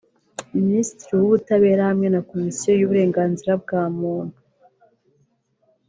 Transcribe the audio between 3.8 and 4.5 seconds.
Muntu